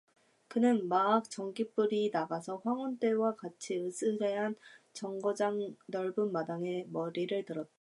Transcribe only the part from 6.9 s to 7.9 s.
머리를 들었다.